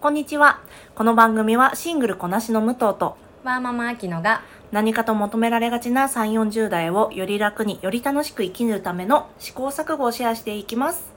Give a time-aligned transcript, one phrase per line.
[0.00, 0.62] こんにちは。
[0.94, 4.40] この番組はシングルこなしの武藤とワーママアキノが
[4.72, 11.12] 何かと求められがちな3、40代をより楽により楽しく生きるための試行錯誤をシェアしていきます。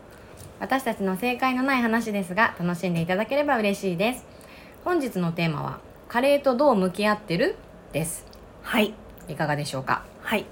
[0.60, 4.26] 私たちの正解のない話ですが楽しんでいただければ嬉しいです
[4.84, 5.80] 本日のテーマは
[6.10, 7.56] カレーとどう向き合ってる？
[7.94, 8.26] です
[8.64, 8.94] はい。
[9.30, 10.04] いかがでしょうか？
[10.24, 10.46] はい。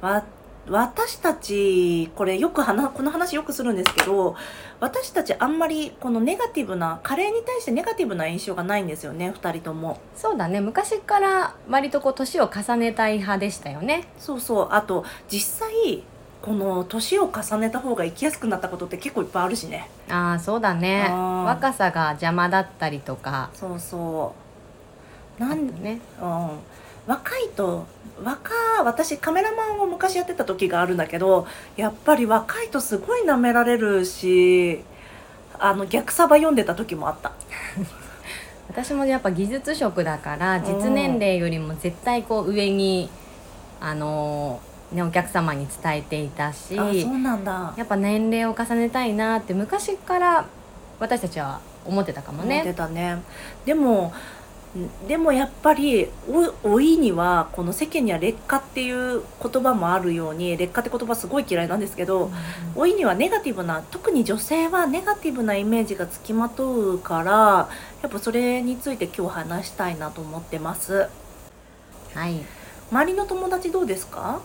[0.00, 0.24] わ、
[0.70, 4.36] 私たち、これよく話、この話よくするんですけど、
[4.80, 10.00] 私たちあんまりこのネガティブな、カレーに対してネガティブな印象がないんですよね、二人とも。
[10.14, 14.68] そうだね昔から割とこう年を重ねたい派でしたよねそうそう。
[14.70, 16.02] あと、実際、
[16.42, 19.90] この年を重ねた方が生きやすくなったことって結構いっぱいあるしね。
[20.08, 24.34] ああそうだね若さが邪魔だったりとかそうそ
[25.38, 25.42] う。
[25.42, 26.48] なん、ねうん、
[27.06, 27.86] 若いと
[28.24, 28.52] 若
[28.84, 31.46] 私カメラマンを昔やってた時があるんだけど
[31.76, 34.80] やっぱり若いとすごい舐められるし
[35.58, 37.32] あの逆サバ読んでた時もあった。
[38.68, 43.08] 私もやっぱ技術職だから実年齢よりも絶対こう上に
[43.80, 47.74] あのーねお客様に伝えていたしあそうなんだ。
[47.76, 50.46] やっぱ年齢を重ねたいなって昔から
[50.98, 52.74] 私たちは思ってたかも思ってね。
[52.74, 53.18] たね。
[53.64, 54.12] でも
[55.08, 56.08] でもやっぱり
[56.62, 62.30] お老いにはこの世間には劣化っていう言葉もあるように劣化って言葉すごい嫌いなんですけど、
[62.76, 67.68] 老いにはネガティブな特に女性はネガティブなイメージがつきまとうから
[68.02, 71.08] やっぱそれについて今日話したいなと思ってます。
[72.14, 72.40] はい。
[72.90, 74.40] 周りの友達どうですか？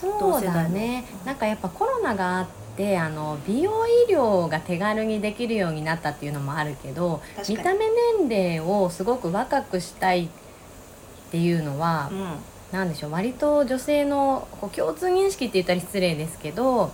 [0.00, 1.06] そうだね。
[1.24, 2.46] なんかやっぱコロナがあっ
[2.76, 7.86] てあの美容医療が手軽にできるようになったっていうのもあるけど見た目
[8.28, 10.28] 年齢をすごく若くしたいっ
[11.30, 12.36] ていうのは、うん。
[12.72, 16.90] なんでしょう割と女性のこう共通認識って言ったら失礼ですけど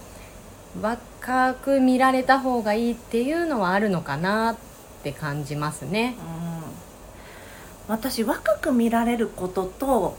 [0.80, 4.56] 若く見られた方がいいっていうのはあるのかなっ
[5.02, 6.16] て感じますね。
[7.88, 7.92] うん。
[7.94, 10.16] 私若く見られることと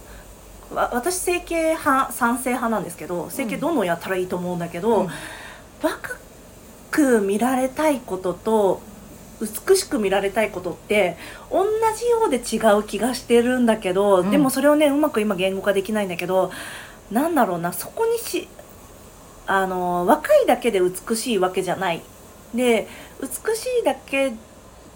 [0.73, 5.10] わ私整形派賛成派なんですけど整形どんどんやったらいいと思うんだけど、うん
[5.83, 6.17] 若
[6.89, 8.82] く見られたいことと
[9.42, 11.17] 美しく見られたいことって
[11.52, 14.32] 同じようで違う気がしてるんだけど、うん。
[14.32, 16.52] でもそれをねうまく今言語化できないんだけど
[17.11, 18.48] なんだろうなそこにし
[19.45, 22.02] あの若いだけで美しいわけじゃない。
[22.55, 22.88] で
[23.22, 24.32] 美しいだけ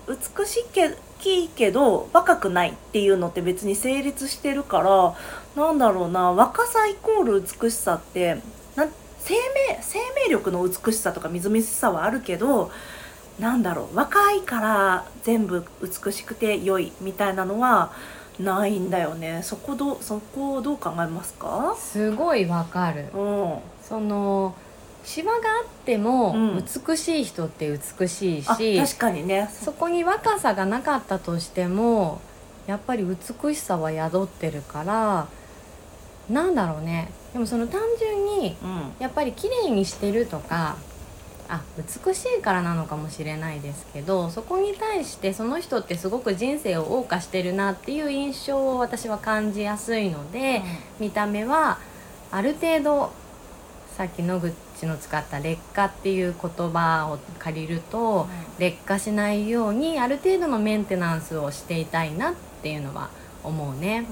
[0.08, 0.96] 美しいけ
[1.26, 5.16] いいけど若くないっていうのって別に成立してるから
[5.62, 8.38] なんだろうな若さイコール美しさって
[8.76, 8.92] なん
[9.28, 12.72] 生命生命力の美しさとかみずみずしさはあるけど
[13.40, 17.92] なんだろう若いから全部美しくて良いみたいなのは
[18.40, 19.42] ないんだよね。
[19.44, 21.76] そこどうそこをどう考えますか？
[21.80, 23.08] すごいわかる。
[23.14, 23.58] うん。
[23.82, 24.56] その
[25.04, 26.66] シワがあってもうん。
[26.88, 27.68] 美しい人って
[28.00, 29.50] 美しいあし、確かにね。
[29.52, 32.22] そこに若さがなかったとしても
[32.68, 35.28] やっぱり美しさは宿ってるから
[36.30, 37.12] なんだろうね。
[37.34, 38.94] でもその単純にうん。
[39.00, 40.78] やっぱり綺麗にしてるとか
[41.50, 50.62] あ美しいからなのかもしれないですけどそこに対してその人ってすごく人生を謳歌してるなっていう印象を私は感じやすいので、
[51.00, 51.80] 見た目は
[52.32, 53.12] ある程度
[53.96, 54.54] さっき野口
[54.86, 58.28] の使った劣化っていう言葉を借りると、
[58.60, 63.10] 劣化しないようにある程度のメンテナンスをしていたいなっていうのは
[63.44, 64.06] 思うね。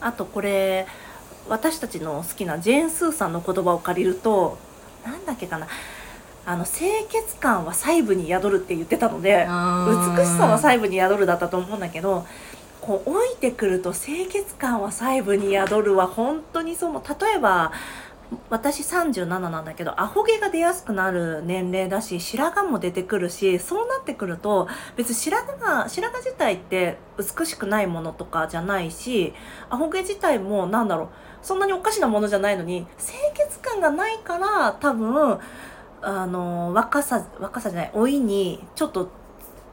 [0.00, 0.86] あとこれ
[1.48, 4.58] 私たちの好きなジェーン・スーさんの言葉を借りると
[5.04, 5.66] なんだっけかな。
[6.48, 9.46] あの清潔感は細部に宿るって言ってたので
[10.16, 12.24] 美しさは細部に宿るだったと思うんだけど
[12.80, 17.72] こう老いてくると清潔感は細部に宿るは本当にその例えば
[18.48, 29.32] 私37なんだけどアホ毛が出やすくなる年齢だし白髪も出てくるしそうなってくると別に白髪が白髪自体って美しくないものとかじゃないし
[29.68, 31.08] アホ毛自体もなんだろう
[31.42, 35.38] そんなにおかしなものじゃないのに清潔感がないから多分
[36.02, 39.10] あの若さ若さじゃない老いにちょっと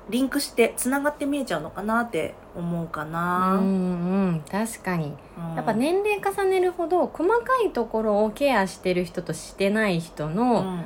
[0.10, 3.54] リンクしてつながって見えちゃうのかなって思うかうんな。
[3.56, 4.44] うん。
[4.52, 5.14] 確かに。
[5.38, 5.56] うん。
[5.56, 10.86] やっぱ年齢重ねるほど細かいところをケアしてる人としてない人うのん。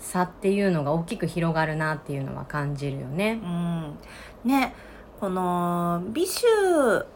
[0.00, 3.40] 差っていうのが大きく広がるなっていうのは感じるよね。
[3.42, 3.98] うん、
[4.44, 4.74] ね
[5.20, 7.06] この美醜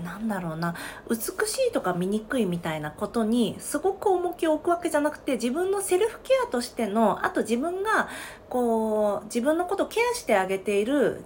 [0.00, 0.74] なんだろうな
[1.08, 8.08] 美しいとか醜いみたいなことにすごく重きを置くわけじゃなくて自分のセルフケアとしてのあと自分が
[8.48, 11.22] こう自分のことをケアしてあげている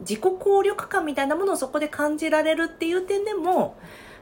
[0.00, 3.76] 自己効力感みたいなものをそこで感じられるっていう点でも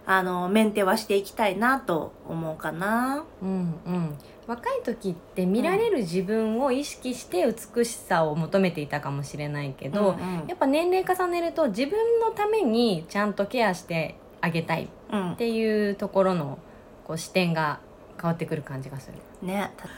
[0.06, 3.24] あのメンテはしていきたいなと思うかな。
[3.42, 3.48] うん
[3.86, 10.48] うん、若い時って見られる自分を意識して美しさを求めていたかもしれないけど、うんうん。
[10.48, 15.36] やっぱ年齢重ねると自分のためにちゃんとケアしてあげたいっうん。
[15.36, 16.58] ていうところの
[17.04, 17.80] こう視点が
[18.20, 19.18] 変わってくる感じがする。
[19.46, 19.72] ね。
[19.76, 19.88] た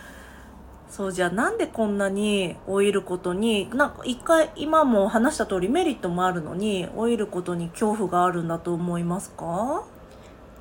[0.89, 9.85] そうじゃあなんでこんなに老いることになんか一回今も話した通りメリットもあるのに老いることに恐怖があるんだと思いますか？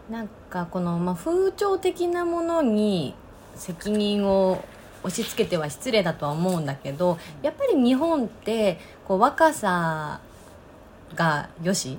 [0.10, 3.14] なんかこの、まあ、風潮的なものに
[3.56, 4.64] 責任を
[5.04, 10.20] 押し付けては失礼だとは思うんだけどやっぱり日本ってこう若さ
[11.16, 11.98] がよし？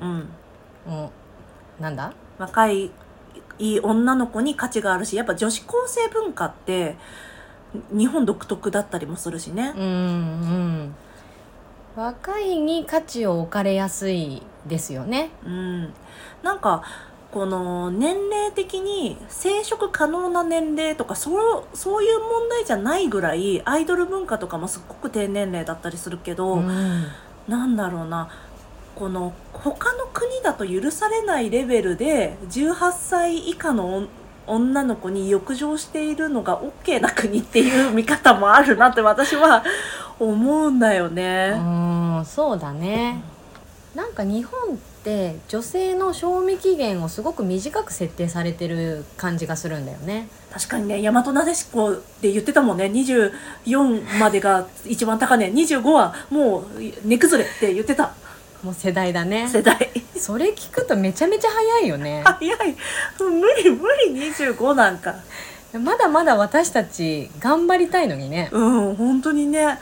[0.00, 0.28] うん。
[0.86, 1.12] も
[1.78, 2.12] うなんだ？
[2.38, 2.90] 若い
[3.58, 6.96] いい女の子に価値があるしやっぱ女子高生文化って
[7.90, 9.72] 日本独特だったりもするしね。
[9.76, 10.94] うんうん。
[11.96, 15.30] 若いに価値を置かれやすいですよね。
[15.44, 15.92] うん、
[16.42, 16.82] なんか
[17.34, 27.06] この年齢的に生殖可能な年齢とかそうそういう問題じゃないぐらいアイドル文化とかもすっごく低年齢だったりするけど、うん。
[27.48, 28.28] なんだろうな。
[28.94, 34.06] この他の国だと許されないレベルで18歳以下の
[34.46, 39.64] 女の子に浴場しているのが OK な国っていう見方もあるなって私は
[40.20, 41.54] 思うんだよね。
[41.56, 41.60] う
[42.20, 43.20] んそうだね。
[43.96, 50.28] なんか日本って女性の賞味期限をすごく短く設定されてる感じがするんだよね。
[50.50, 52.86] 確かにね大和なでしこって言ってたもんね。
[52.86, 56.64] 24までが一番高値25はもう
[57.04, 58.14] 値崩れって言ってた。
[58.62, 59.46] もう世代だね。
[59.46, 59.76] 世代。
[60.16, 62.22] それ聞くとめちゃめちゃ早いよね。
[62.24, 62.76] 早い。
[63.20, 65.16] 無理無理25なんか。
[65.74, 68.48] まだまだ私たち頑張りたいのにね。
[68.52, 69.60] うん本当にね。
[69.64, 69.78] だ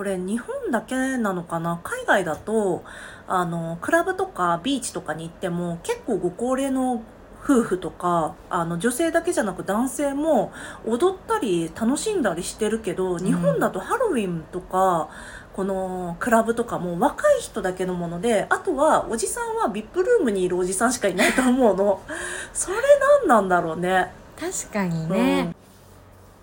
[0.00, 1.78] これ日本だけなのかな？
[1.84, 2.84] 海外だと
[3.28, 7.02] あのクラブとかビーチとかに行っても結構ご高齢の
[7.44, 10.52] 夫婦とかあの女性だけじゃなく男性も
[10.86, 15.10] 踊ったり楽しんだりしてるけど、日本だとハロウィンとか
[15.52, 22.00] このクラブとかも若い人だけのものであとはおじさんは VIP ルームにいるおじさんしかいないと思うの。
[22.54, 22.78] それ
[23.18, 24.10] 何なんだろうね。
[24.40, 25.54] 確かにね、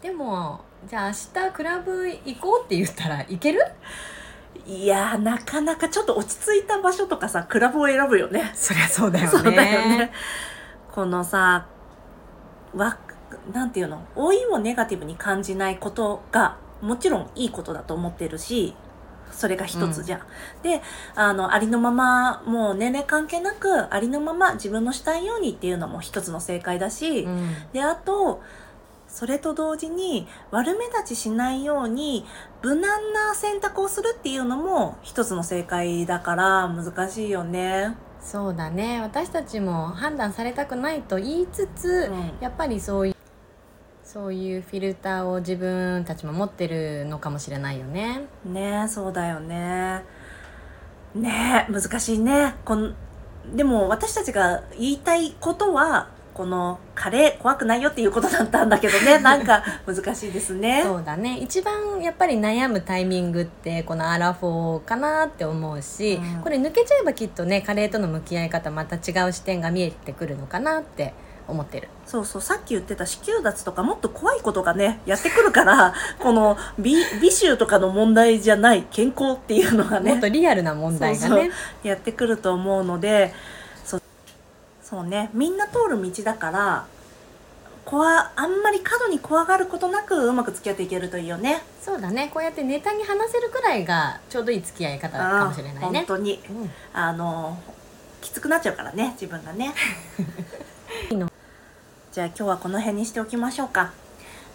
[0.03, 1.13] でもじゃあ明
[1.47, 3.61] 日クラブ行こうって言ったら行ける？
[4.65, 8.51] いやーなかなかちょっと落ち着いた場所とかさクラブを選ぶよね。
[8.53, 10.11] そりゃそうだよねそうだよね。
[10.91, 11.67] このさ
[12.75, 12.97] わ
[13.53, 14.05] なんていうの？
[14.15, 18.75] 老いをネガティブに感じないことがもちろんいいことだと思ってるし
[19.31, 20.21] それが一つじゃん。
[20.63, 20.81] で
[21.15, 28.41] あのありのままもう年齢関係なくありのまま自分のしたいようにっていうのも一つの正解だし、うんであと
[29.17, 32.23] それと同時に悪目立ちしないように
[32.61, 37.95] 無難な選択をするっていうのも一つの正解だから難しいよね。
[38.21, 43.15] そうだね私たちも判断されたくないと言いつつ、うんやっぱりそういう
[44.03, 50.03] そういうフィルターを自分たちも持ってるのかもしれないよねねえそうだよね。
[51.15, 52.93] ねえ難しいねこん
[53.55, 59.17] でも私たちが言いたいことはこのカレー怖くないよっていうことだったんだけどね。
[59.25, 60.83] なんか難しいですね。
[60.85, 61.39] そうだね。
[61.39, 66.41] 一番やっぱり悩むタイミングってこのアラフォーかなって思うし、うん。
[66.43, 71.15] これ抜けちゃえばきっとねカレーとの向き合い方また違う視点が見えてくるのかなって
[71.47, 71.87] 思ってる。
[72.05, 72.41] そうそう。
[72.43, 80.11] さっき言ってた子宮脱とかもっと怖いことがねやってくるから この美美臭とかの問題じゃない健康っていうのがね。
[80.11, 81.49] もっとリアルな問題がね。
[81.81, 83.33] やってくると思うので
[84.87, 85.29] そうね。
[85.33, 86.85] みんな通る道だから
[87.83, 91.61] 怖あんまり過度に怖がることなくうまく付き合っていけるといいよね。
[91.81, 92.31] そうだね。
[92.33, 95.99] こうやってネタに話せるくらいがちょうどいい付き合い方かもしれないね。
[95.99, 96.39] 本当に。
[96.49, 96.71] うん。
[96.93, 97.57] あの
[98.21, 99.73] きつくなっちゃうからね自分がね。
[102.11, 103.91] じゃあ今日はこの辺にしておきましょうか。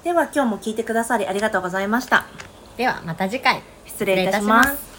[0.03, 2.25] では今日も聞いてくださりありがとうございました。
[2.77, 3.62] ではまた次回。
[3.87, 4.92] 失礼いたします